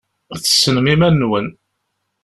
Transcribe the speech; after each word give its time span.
Tessnem 0.41 0.87
iman-nwen. 0.93 1.47